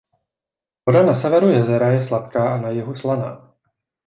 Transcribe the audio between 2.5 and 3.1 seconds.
a na jihu